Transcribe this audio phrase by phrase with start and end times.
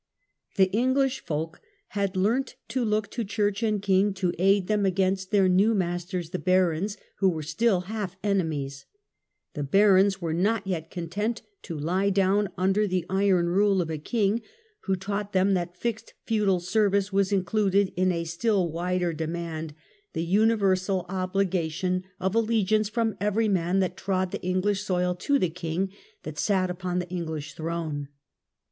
[0.55, 5.29] The English folk had learnt to look to church and king to aid them against
[5.29, 8.87] their new masters the barons, who were still half enemies.
[9.53, 13.99] The barons were not yet content to lie down under the iron rule of a
[13.99, 14.41] king
[14.85, 19.75] who taught them that fixed feudal service was included in a still wider demand,
[20.13, 21.51] the universal obli 8 THE HOUSE OF ANJOU.
[21.51, 25.91] gation of allegiance from every man that trod the English soil to the king
[26.23, 28.07] that sat upon the .English throne.